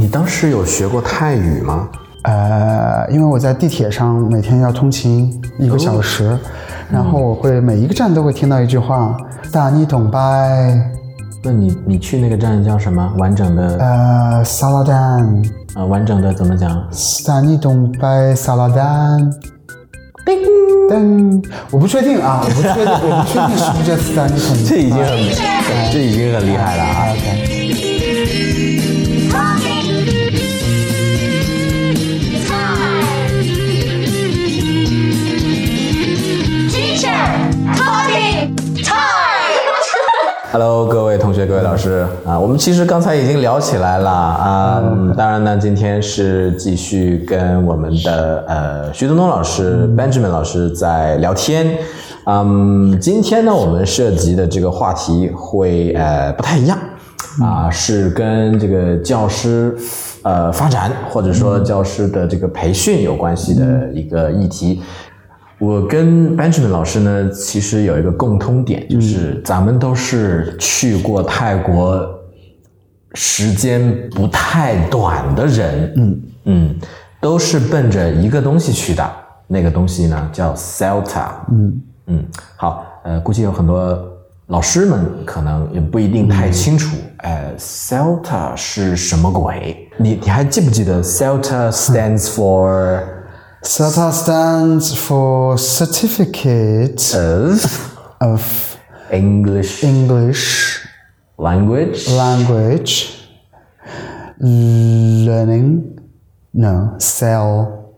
[0.00, 1.86] 你当时有学过泰语吗？
[2.22, 6.38] 呃，因为我在地铁上每天要通勤一个小时，
[6.90, 9.14] 然后我会每一个站都会听到一句话
[9.52, 10.74] ：“大你懂拜，
[11.44, 13.12] 那你你去那个站叫什么？
[13.18, 15.42] 完整的呃，萨拉丹，
[15.74, 16.82] 呃，完整的怎么讲？
[17.26, 19.30] 大你懂拜萨拉丹。”
[20.24, 20.38] 叮，
[20.88, 24.56] 噔，我不确定啊，我不确定，我不确定是不是这斯丹尼孔。
[24.64, 27.06] 这已经很，这已经很厉害了啊。
[41.80, 44.82] 师啊，我们其实刚才已经聊起来了啊。
[44.84, 51.78] 嗯当然呢，今天是继续跟我们的呃徐东东老师、Benjamin 老师在聊天。
[52.26, 56.78] 嗯，今天呢，我们涉及的这个话题会呃不太一样
[57.42, 59.74] 啊，是跟这个教师
[60.22, 64.82] 呃发展或者说教师的这个培训有关系的一个议题。
[65.60, 72.02] 我跟 Benjamin 老师呢，其实有一个共通点，就是咱们都是去过泰国
[73.12, 76.74] 时间不太短的人，嗯嗯，
[77.20, 79.06] 都是奔着一个东西去的，
[79.46, 82.24] 那个东西呢叫 CELTA，嗯嗯，
[82.56, 84.02] 好，呃，估计有很多
[84.46, 89.76] 老师们可能也不一定太清楚，呃，CELTA 是什么鬼？
[89.98, 93.02] 你你还记不记得 CELTA stands for？
[93.63, 97.65] SATA stands for Certificate of
[98.21, 98.77] of
[99.11, 100.85] English English
[101.37, 102.07] language.
[102.09, 103.11] Language
[104.39, 105.99] Learning
[106.53, 107.95] No Cell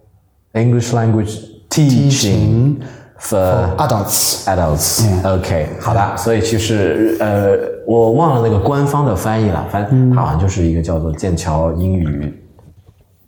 [0.54, 1.36] English language
[1.70, 2.84] teaching Teaching
[3.20, 5.04] for Adults adults.
[5.04, 5.36] Yeah.
[5.38, 6.16] OK，好的。
[6.18, 12.34] 所以其实呃，我忘了那个官方的翻译了，反正它好像就是一个叫做剑桥英语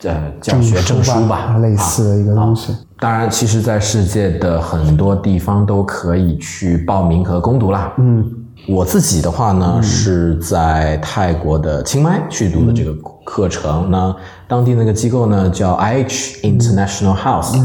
[0.03, 2.75] 呃教学证书吧，类似的一个东西。
[2.99, 7.93] 当然，其实，在世界的很多地方都可以去报名和攻读啦。
[7.99, 8.25] 嗯，
[8.69, 13.91] 我自己的话呢，是在泰国的清迈去读的这个课程。
[13.91, 14.15] 那
[14.47, 17.59] 当地那个机构呢叫 IH International House，、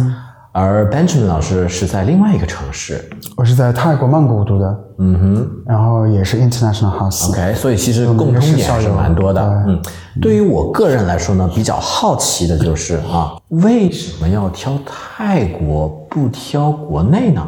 [0.60, 3.10] 而 Benjamin 老师是在另外一个城市。
[3.38, 7.30] 我是在泰国曼谷读的，嗯哼，然后也是 International House。
[7.30, 9.42] OK，所以其实共通点还是蛮多的。
[9.66, 9.82] 嗯，
[10.22, 17.42] 对于我个人来说呢，比较好奇的就是啊，为什么要挑泰国不挑国内呢？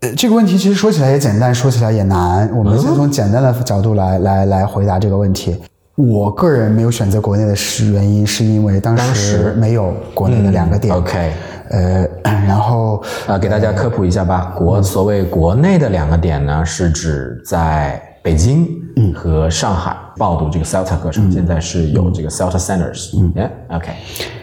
[0.00, 2.54] 呃这个问题其实说起来也简单，说起来也难。
[2.54, 5.56] 我们先从简单的角度来来来回答这个问题。
[5.96, 10.94] 我个人没有选择国内的是原因，是因为当当时时没有国内的两个点。
[10.94, 11.32] OK，
[11.70, 14.52] 呃，然后啊，给大家科普一下吧。
[14.56, 18.68] 国所谓国内的两个点呢，是指在北京
[19.14, 23.18] 和上海报读这个 CELTA 课程，现在是有这个 CELTA Centers。
[23.18, 23.90] 嗯，OK，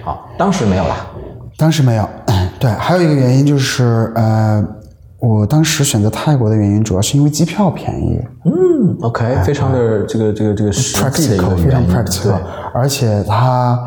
[0.03, 1.06] 好，当时没有啦。
[1.56, 2.09] 当时没有。
[2.59, 4.66] 对，还有一个原因就是，呃，
[5.23, 11.88] 我当时选择泰国的原因，主要是因为机票便宜嗯，OK，非常的这个这个这个实际的一个，practical 非常。
[11.88, 12.38] practical，
[12.73, 13.79] 而且它，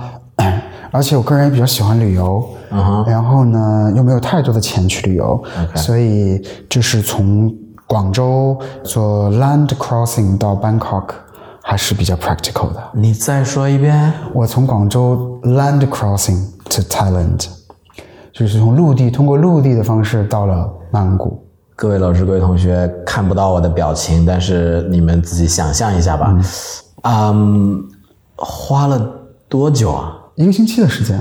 [0.90, 2.42] 而且我个人也比较喜欢旅游，
[3.06, 5.38] 然后呢又没有太多的钱去旅游
[5.74, 7.54] 所以就是从
[7.86, 11.08] 广州坐 land crossing 到 Bangkok
[11.62, 12.82] 还是比较 practical 的。
[12.94, 14.10] 你再说一遍。
[14.32, 17.46] 我从广州 land crossing to Thailand，
[18.38, 21.42] 就是从陆地通过陆地的方式到了曼谷。
[21.74, 26.38] 各位老师、各位同学看不到我的表情，但是你们自己想象一下吧。
[27.04, 27.82] 嗯，
[28.36, 29.10] 花了
[29.48, 30.12] 多久啊？
[30.34, 31.18] 一个星期的时间，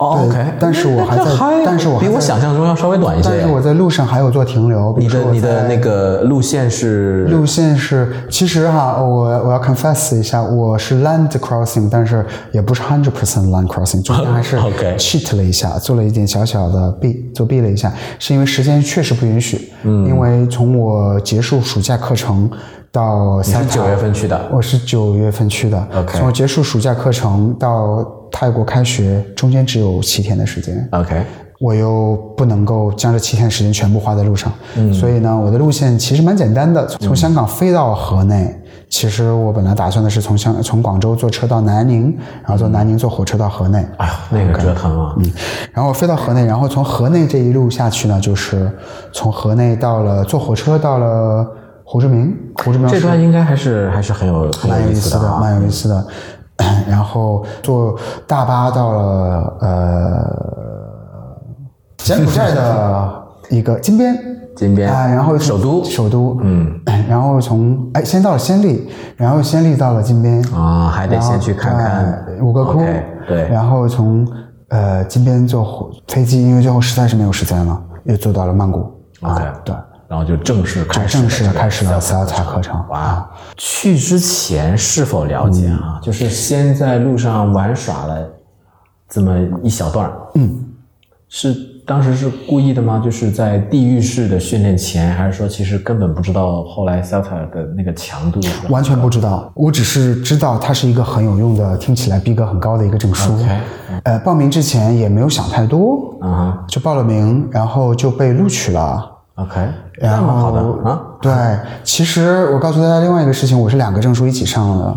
[0.00, 4.92] ，OK，但是我还在还但是我还比我想象中要稍微短一些但是我在路上还有做停留。
[4.94, 14.56] 比你的如说你的那个路线是路线是，其实哈，我我要 confess 一下，我是 land crossing，但是也不是 hundred percent land crossing，中间还是
[14.96, 19.70] cheat 了一下，做了一点小小的弊，作弊了一下，是因为时间确实不允许。
[19.82, 22.50] 嗯，因为从我结束暑假课程
[22.92, 25.86] 到三九月份去的我是九月份去的。
[25.94, 30.88] OK 从我结束暑假课程到泰国开学，中间只有七天的时间。
[30.92, 31.24] OK，
[31.60, 34.52] 我又不能够将这七天时间全部花在路上，
[34.92, 38.56] 所以呢，我的路线其实蛮简单的，从香港飞到河内。
[38.88, 42.12] 其实我本来打算的是从香从广州坐车到南宁，
[42.42, 45.14] 然后从南宁坐火车到河内，哎呦，那个折腾啊！
[45.16, 45.32] 嗯，
[45.72, 48.68] 然后飞到河内，然后从河内这一路下去呢，就是
[49.12, 51.46] 从河内到了坐火车到了
[51.90, 55.38] 胡志明，胡志明这段应该还是还是很有很蛮有有意思的。
[55.40, 56.06] 蛮有意思的。
[56.86, 57.98] 然后坐
[58.28, 61.36] 大巴到了呃
[61.96, 63.12] 柬埔寨的
[63.48, 64.16] 一个金边，
[64.54, 74.24] 金边，啊，然后首都首都，嗯，然后从哎先到了暹粒，然后暹粒到了金边，啊，还得先去看看对吴哥窟 OK，对，然后从
[74.68, 78.78] 呃金边坐火飞机，因为最后实在是没有时间了，又坐到了曼谷。
[79.22, 79.74] OK 啊对，
[80.10, 82.84] 然后就正式开始正式开始了 Celta 课程。
[82.88, 85.94] 哇，去之前是否了解啊？
[85.94, 88.28] 嗯就是先在路上玩耍了
[89.08, 90.64] 这么一小段嗯，
[91.28, 91.54] 是
[91.86, 93.00] 当时是故意的吗？
[93.04, 98.40] 就是在地狱式的训练前，还是说其实根本不知道后来 SELTA 的那个强度？
[98.68, 103.32] 完全不知道，我只是知道它是一个很有用的，听起来逼格很高的一个证书。
[104.02, 109.09] 呃，报名之前也没有想太多，嗯哼就报了名，然后就被录取了。
[109.36, 109.60] ，OK，
[109.98, 111.32] 然那么好后的啊，对，
[111.84, 114.96] 其实我告诉大家另外一个事情，我是两个证书一起上的，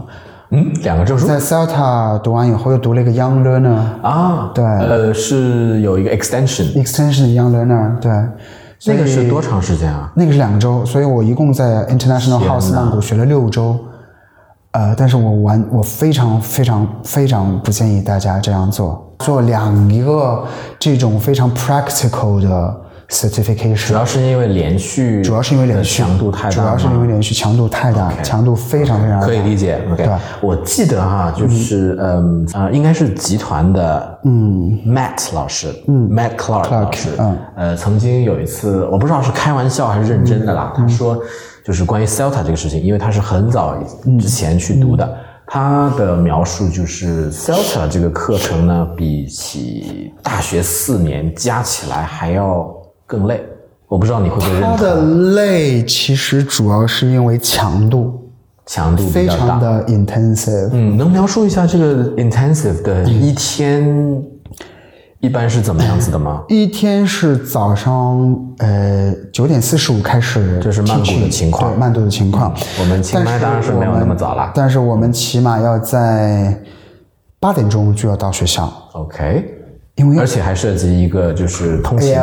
[0.51, 1.27] 嗯，两个证书？
[1.27, 4.63] 在 Celta 读完以后又读了一个 Young Learner 啊，对。
[4.63, 8.11] 呃，是有一个 extension，Extension Young Learner，对，
[8.85, 10.11] 那个是多长时间啊？
[10.15, 12.81] 那个是两周，所以我一共在 International House 哪。
[12.81, 13.77] 曼谷学了六周。
[14.71, 20.43] 呃，但是我完，我非常非常非常不建议大家这样做，做两个
[20.79, 22.75] 这种非常 practical 的
[23.13, 23.87] certification。
[23.87, 29.25] 主要是因为连续，主要是因为连续强度太大，主要是因为连续强度太大强度非常非常大。
[29.25, 29.79] 可以理解。
[29.91, 30.13] OK，对。
[30.41, 34.63] 我记得哈，就是嗯啊、应该是集团的嗯。
[34.85, 41.21] Matt 老师，嗯，Matt Clark 老师，嗯，呃，曾经有一次，我不知道是开玩笑还是认真的啦，他说
[41.63, 43.77] 就是关于 Celta 这个事情，因为他是很早
[44.19, 45.17] 之前去读的。
[45.45, 52.73] 他的描述就是 Celta 这个课程呢，比起大学四年加起来还要
[53.13, 53.45] 更累。
[53.87, 54.75] 我不知道你会不会认同？
[54.75, 55.01] 他的
[55.35, 58.19] 累其实主要是因为强度
[58.65, 59.59] 强度非常。
[59.59, 60.69] 的 intensive。
[60.71, 64.19] 嗯，能描述一下这个 intensive 的一天
[65.19, 66.43] 一般是怎么样子的吗？
[66.47, 72.51] 一天是早上呃九点四十五开始，就是曼谷的情况对曼谷的情况。
[72.79, 74.51] 我们清迈当然是没有那么早了。
[74.55, 76.59] 但是我们起码要在
[77.39, 79.45] 八点钟就要到学校，OK，
[79.97, 82.15] 因为而且还涉及一个就是通勤。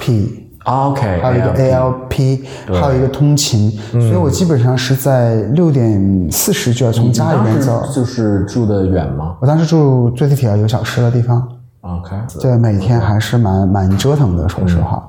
[0.00, 0.30] ALP。
[0.64, 7.82] OK，还有一个 ALP，还有一个通勤，所以我基本上是在六点四十就要从家里面走。
[7.94, 11.48] 就是住的远吗我当时住坐地铁要一个小时的地方
[11.80, 15.02] ，？OK，对，每天还是蛮蛮折腾的，说实话。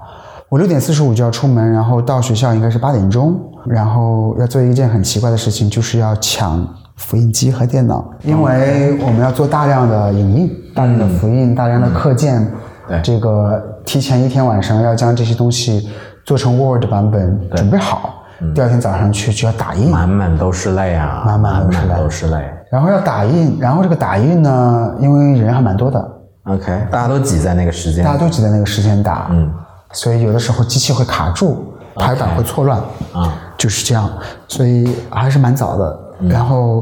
[0.47, 6.65] 我六点四十五就要出门，然后到学校应该是八点钟，然后要做一件很奇怪的事情，就是要抢
[6.95, 12.49] 复印机和电脑，因为我们要做大量的影印、大量的复印、大量的课件。
[12.91, 13.01] 对。
[13.01, 15.89] 这个提前一天晚上要将这些东西
[16.25, 18.23] 做成 Word 版本准备好，
[18.53, 19.89] 第二天早上去就要打印。
[19.89, 21.88] 满满都是泪啊，满满都是泪。
[21.88, 22.53] 满都是泪。
[22.71, 26.11] 然后要打印，然后这个打印呢，因为人还蛮多的
[26.45, 28.03] ，OK，大家都挤在那个时间。
[28.03, 29.51] 大家都挤在那个时间打，嗯，
[29.91, 32.79] 所以有的时候机器会卡住，排版会错乱，
[33.11, 34.09] 啊，就是这样，
[34.47, 35.99] 所以还是蛮早的。
[36.29, 36.81] 然后，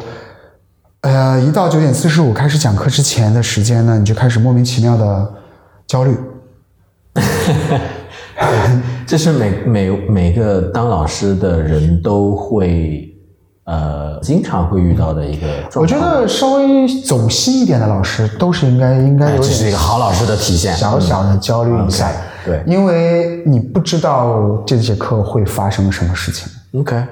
[1.02, 5.32] 呃，一到九点四十五开始讲课之前的时间呢，你就开始莫名其妙的
[5.90, 6.16] 焦虑，
[9.08, 13.12] 这是每每每个当老师的人都会
[13.64, 15.48] 呃经常会遇到的一个。
[15.74, 20.78] 我觉得稍微走心一点的老师都是应该应该有点哎这是一个好老师的体现。
[20.78, 22.12] 小小的焦虑一下，
[22.46, 26.48] 对因为你不知道这节课会发生什么事情。
[26.80, 27.04] OK，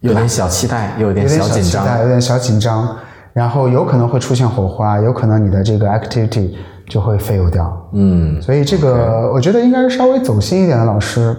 [0.00, 1.84] 有点小期待，有点小紧张。
[1.84, 2.96] 期待，有点小紧张，
[3.32, 6.50] 然后有可能会出现火花，有可能你的这个 activity
[6.92, 7.88] 就会 fail 掉。
[7.94, 11.34] 嗯，所以这个我觉得应该是稍微走心一点的老师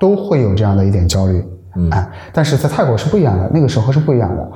[0.00, 1.44] 都会有这样的一点焦虑。
[1.76, 1.88] 嗯，
[2.32, 4.50] 但是在泰国是不一样的，那个时候是不一样的。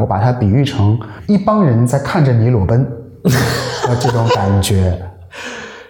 [0.00, 2.84] 我把它比喻成一帮人在看着你裸奔
[3.22, 5.00] 的这种感觉。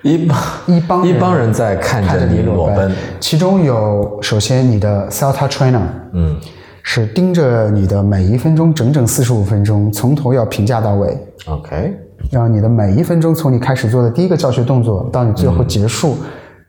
[0.03, 5.81] 一帮一帮一帮人在看看着着你你裸奔其中有首先你的 Celta trainer，
[6.13, 6.37] 嗯
[6.83, 11.93] 是盯着你的每一分钟整整四十五分钟，从头要评价到尾，，OK，
[12.31, 16.17] 让你的每一分钟从你开始做的第一个教学动作到你最后结束，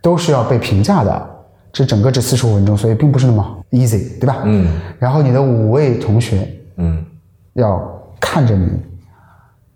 [0.02, 1.30] 都是要被评价的。
[1.74, 4.38] 这整个这四十五分钟，所以并不是那么 easy，对吧？
[4.46, 4.68] 嗯。
[4.98, 6.48] 然后你的五位同学
[6.78, 7.06] 嗯
[7.54, 7.80] 要
[8.20, 8.68] 看着你，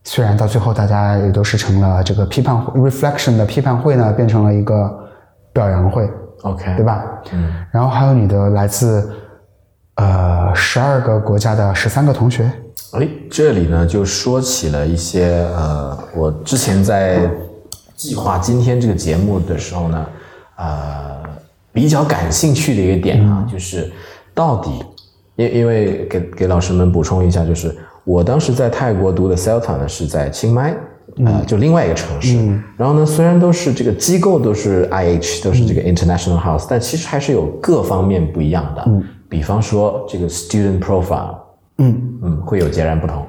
[0.03, 4.89] 虽然到最后大家也都是成了这个批判会 reflection 的批判会呢，变成了一个
[5.53, 6.09] 表扬会
[6.43, 6.83] ，，OK，对？
[6.83, 7.03] 吧？
[7.33, 7.53] 嗯。
[7.69, 9.11] 然后还有你的来自
[9.95, 12.51] 呃十二个国家的十三个同学，
[12.91, 17.29] 哎，这里呢就说起了一些呃，我之前在
[17.95, 20.05] 计划今天这个节目的时候呢，
[20.57, 21.24] 呃，
[21.71, 23.89] 比较感兴趣的一个点啊，就是
[24.33, 24.69] 到底，
[25.38, 30.75] 因因为给给老师们补充一下，就是我当时在泰国读的 Celta 呢是在清迈
[31.25, 32.38] 呃，就另外一个城市。
[32.75, 38.83] 然后呢，虽然都是这个机构都是 IH，都是这个 International House，但其实还是有各方面不一样的。
[38.88, 41.36] 嗯，比方说这个 student profile，
[41.81, 43.25] 嗯嗯，会有截然不同。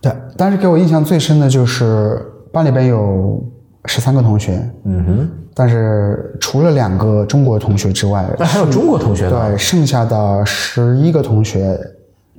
[0.00, 3.42] 对，但是给我印象最深的就是班里边有
[3.86, 9.48] 十三个同学，嗯哼，但是除了两个中国同学之外，那还有中国同学呢？
[9.48, 11.78] 对，剩下的十一个同学，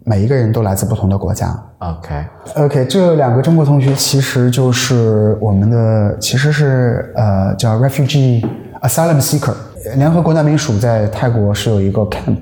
[0.06, 1.54] 每一个人都来自不同的国家。
[1.80, 8.44] OK，OK，这两个中国同学其实就是我们的，其实是呃叫 refugee
[8.82, 9.54] asylum seeker，
[9.96, 12.38] 联合国难民署在泰国是有一个 camp，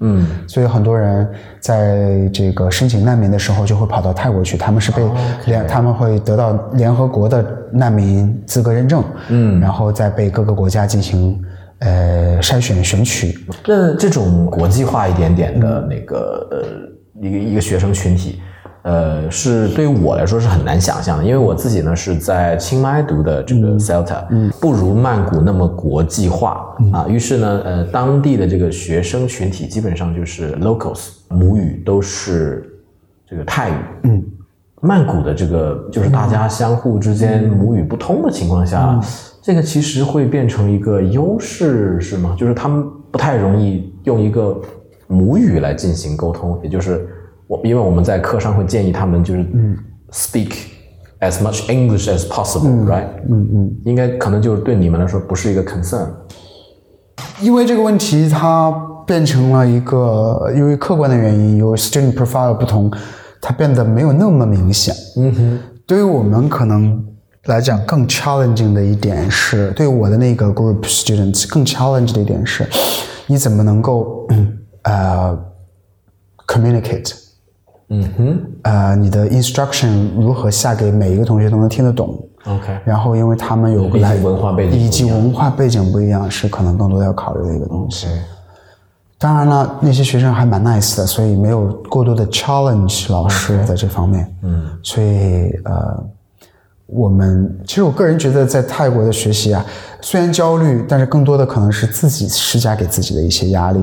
[0.00, 1.28] 嗯，所以很多人
[1.60, 5.02] 在这个申请难民的时候就会跑到泰国去，他们是被
[5.46, 11.38] 联，他们会得到联合国的难民资格认证，嗯，然后再被各个国家进行
[11.80, 16.64] 呃筛选选取，那这种国际化一点点的那个呃
[17.20, 18.40] 一个一个学生群体，
[18.82, 27.06] 呃，是对于我来说是很难想象的，因为我自己呢是在清迈读的这个 CELTA，嗯，不如曼谷那么国际化啊。
[27.08, 32.70] 于是呢，呃，当地的这个学生群体基本上就是 locals，母语都是
[33.28, 34.24] 这个泰语，嗯。
[34.82, 38.98] 曼谷的这个就是大家相互之间母语不通的情况下，
[39.42, 42.34] 这个其实会变成一个优势，是吗？
[42.38, 44.58] 就是他们不太容易用一个
[45.06, 47.06] 母语来进行沟通，也就是
[47.50, 49.44] 我，因为我们在课上会建议他们就是
[50.12, 50.52] speak
[51.18, 53.08] as much English as possible，right？
[53.28, 56.06] 嗯嗯，应该可能就是对你们来说不是一个 concern。
[57.40, 58.70] 因为这个问题，它
[59.04, 62.88] 变成了一个，因为客观的原因，由 student profile 不同，
[63.40, 64.94] 它变得没有那么明显。
[65.16, 67.04] 嗯哼，对于我们可能
[67.46, 72.64] 来讲更 challenging 的一点是，对我的那个 group students 更 challenge 的一点是，
[73.26, 74.28] 你怎么能够
[74.82, 75.36] 呃
[76.46, 77.29] communicate？
[77.90, 82.16] 嗯哼，呃，你的 instruction 如何下给每一个同学都能听得懂
[82.46, 88.06] ？OK，然后，因为他们有个毕竟来文化背景以及文化背景不一样，是可能更多要考虑的一个东西。
[89.18, 94.34] 当然了，那些学生还蛮 nice 的，所以没有过多的 challenge 老师在这方面。
[94.42, 96.04] 嗯，所以呃，
[96.86, 99.66] 我们其实我个人觉得，在泰国的学习啊，
[100.00, 103.80] 虽然焦虑，但是更多的可能是自己施加给自己的一些压力。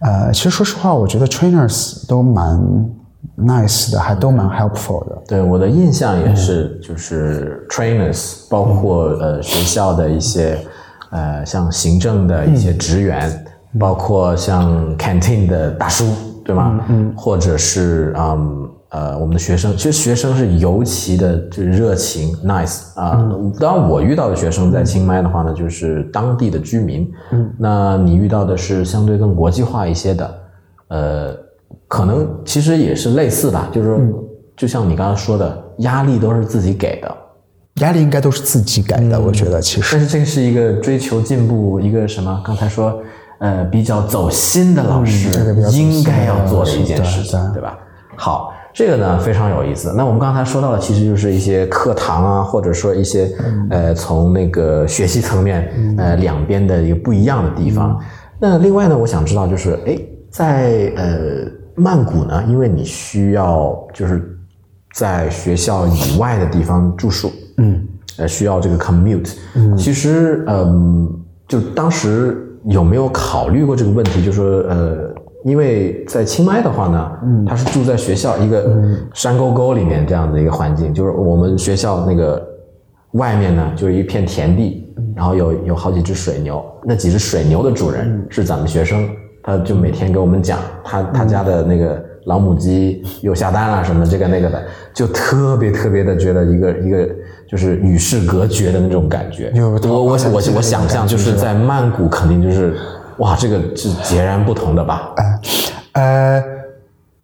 [0.00, 2.58] 呃，其实说实话，我觉得 trainers 都蛮
[3.36, 5.22] nice 的，还都蛮 helpful 的。
[5.26, 10.58] 对我的印象也是，就是 trainers，包括呃学校的一些
[11.10, 13.44] 呃像行政的一些职员，
[13.78, 16.04] 包括像 canteen 的大叔，
[16.44, 16.80] 对吗？
[16.88, 23.26] 嗯，或者是嗯呃我们的学生，其实学生是尤其的就是热情 nice 啊。
[23.58, 27.10] 当然我遇到的学生在清迈的话呢，就是当地的居民。
[27.30, 30.34] 嗯，那你遇到的是相对更国际化一些的，
[30.88, 31.36] 呃。
[31.92, 33.98] 可能其实也是类似吧，就是说，
[34.56, 37.16] 就像你刚刚说的，压力都是自己给的，
[37.82, 40.00] 压力应该都是自己给的，我觉得其实但。
[40.00, 42.42] 是这是一个追求进步，一个什么？
[42.46, 42.98] 刚才说，
[43.40, 45.28] 呃，比较走心的老师、
[45.70, 47.78] 应该要做的一件事情，对对吧？
[48.16, 49.92] 好，这个呢非常有意思。
[49.94, 53.30] 那我们刚才说到的，其实就是一些课堂啊，或者说一些、
[53.68, 58.00] 呃从那个学习层面呃两边的一个不一样的地方。
[58.38, 59.98] 那另外呢，我想知道就是，哎，
[60.30, 64.38] 在呃曼谷呢，因为你需要就是
[64.94, 67.86] 在学校以外的地方住宿，嗯，
[68.18, 71.10] 呃，需要这个 commute，嗯，其实，嗯，
[71.48, 74.22] 就当时有没有考虑过这个问题？
[74.24, 75.14] 就说，呃，
[75.44, 78.78] 因为在清迈的话呢，嗯，他是住在学校一个
[79.14, 82.42] 山沟沟里面这样的一个环境，就是我们学校那个
[83.12, 84.86] 外面呢，就是一片田地，
[85.16, 89.08] 然后有有好几只水牛，那几只水牛的主人是咱们学生，
[89.42, 94.62] 他就每天给我们讲他他家的那个老母鸡又下蛋了什么这个那个的，
[94.94, 97.08] 就特别特别的觉得一个一个
[97.48, 99.52] 就是与世隔绝的那种感觉。
[99.56, 102.76] 我我我我想象就是在曼谷肯定就是
[103.18, 105.10] 哇，这个是截然不同的吧？
[105.92, 106.42] 呃，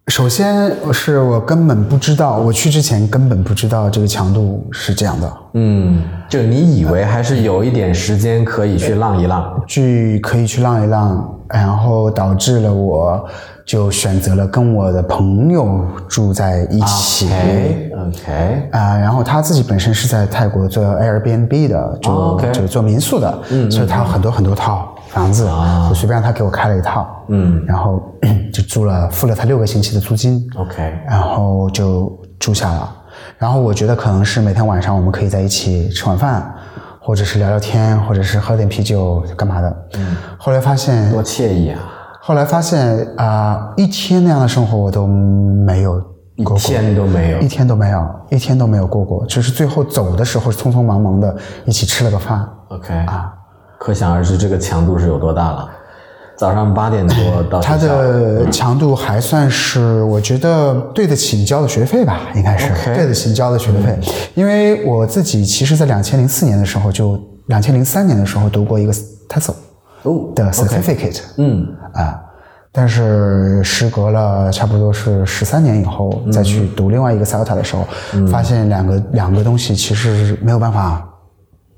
[0.07, 13.23] 首先是我根本不知道，我去之前根本不知道这个强度是这样的，嗯，就你以为还是有一点时间可以去浪一浪，去可以去浪一浪，然后导致了我
[13.65, 17.25] 就选择了跟我的朋友住在一起。
[17.27, 23.39] OK OK，啊、然后他自己本身是在泰国做 Airbnb 的，就、就做民宿的，
[23.69, 28.01] 所以他有很多很多套房子，我随便让他给我开了一套，嗯，然后
[28.53, 32.95] 就租了，付了他六个星期的租金 OK 然后就住下了。
[33.37, 36.53] 然后我觉得可能是每天晚上我们可以在一起吃晚饭，
[37.09, 39.77] 或者是聊聊天，或者是喝点啤酒干嘛的。
[39.95, 41.79] 嗯，后来发现多惬意啊！
[42.21, 45.99] 后来发现啊、一天那样的生活我都没有
[46.35, 51.35] 一天都没有一，天都没有，一天都没有过过，就是最后走的时候匆匆忙忙的
[51.65, 52.47] 一起吃了个饭。
[52.67, 53.33] OK 啊，
[53.79, 55.67] 可想而知这个强度是有多大了。
[56.39, 63.99] 早上八点多到它，的强度还算是，我觉得对得起你交的学费吧，应该是对得起你交的学费。
[64.35, 68.93] 因为我自己其实，在两千零四年的时候就，两千零三年的时候读过一个
[69.27, 69.53] TESOL
[70.03, 71.67] 哦的 certificate，嗯。
[71.93, 72.17] 啊，
[72.71, 77.85] 但是时隔了差不多是十三年以后，再去读另外一个 CELTA 的时候，
[78.31, 81.05] 发现两个两个东西其实是没有办法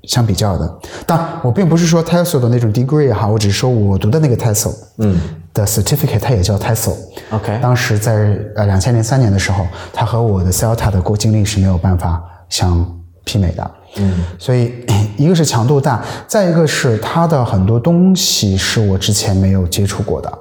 [0.04, 0.78] 相比较的。
[1.06, 5.18] 但我并不是说 TESOL 的那种 degree 哈，我只是说我读的那个 TESOL，嗯，
[5.54, 6.94] 的 certificate 它也叫 TESOL。
[7.30, 12.78] OK 当时在呃两千零三年的时候，它和我的 CELTA 的过经历是没有办法相
[13.24, 13.70] 媲美的。
[13.96, 14.72] 嗯，所以
[15.16, 20.32] 一个是强度大，再一个是它的很多东西是我之前没有接触过的，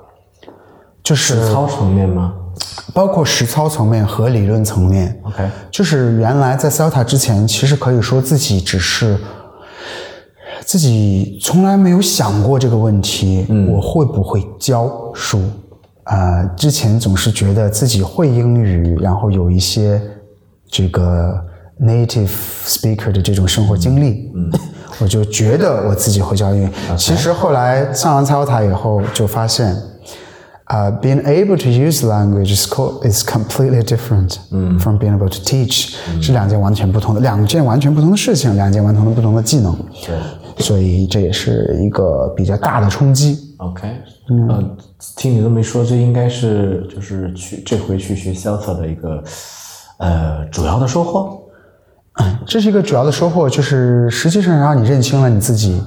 [1.04, 2.34] 就是实操层面吗
[2.94, 5.18] 包括实操层面和理论层面。
[5.24, 9.18] ？OK，就是原来在 CELTA 之前，其实可以说自己只是
[10.66, 15.42] 自己从来没有想过这个问题，我会不会教书？
[16.06, 20.02] 呃，之前总是觉得自己会英语，然后有一些
[20.70, 21.34] 这个
[21.80, 22.30] native
[22.66, 24.52] speaker 的这种生活经历，嗯，
[25.00, 26.70] 我就觉得我自己会教英语。
[26.98, 29.76] 其实后来上完 CELTA 以后，就发现。
[30.72, 34.38] uh, being able to use language is, co- is completely different
[34.80, 39.76] from being able to teach，、是两件完全不同的两件完全不同的事情，两件完全不同的技能。
[40.62, 43.56] 对所以这也是一个比较大的冲击。
[43.58, 43.88] ，OK，
[44.50, 44.64] 呃，
[45.18, 49.24] 听你这么一说，这应该是就是去这回去学 CELTA 的一个
[49.98, 51.40] 呃主要的收获。
[52.46, 55.82] 这是一个主要的收获，就是实际上让你认清了你自己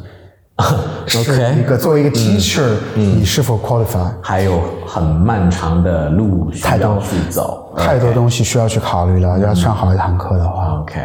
[1.07, 2.63] 是 OK 一个作为一个 teacher，、
[2.95, 4.11] 你是否 qualify。
[4.23, 7.73] 还有很漫长的路需要去走。
[7.77, 11.01] 太多东西需要去考虑了，要上好一堂课的话，OK，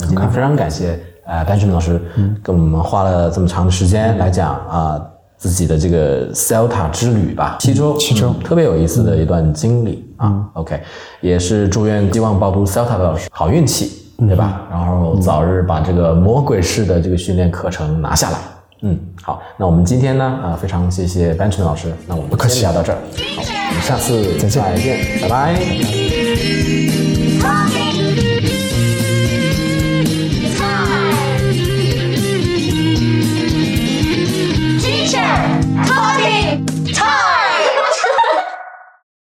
[0.00, 2.00] 那今天非常感谢呃 Benjamin 老师
[2.42, 5.00] 跟我们花了这么长的时间来讲啊、
[5.36, 10.44] 自己的这个 CELTA 之旅吧，七周，七周、特别有意思的一段经历啊。
[10.54, 10.80] OK，
[11.20, 14.62] 也是祝愿希望报读 CELTA 的老师好运气，对吧？
[14.70, 18.38] 然后早日把这个魔鬼式的这个训练课程拿下来。
[18.82, 22.98] 嗯，好，那我们今天呢，啊、非常谢谢 Benjamin 老师，那我们先聊到这儿，
[23.36, 25.54] 好，我们下次再见，拜拜。
[25.54, 26.03] Talking